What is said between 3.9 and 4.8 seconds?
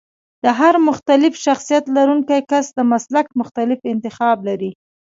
انتخاب لري.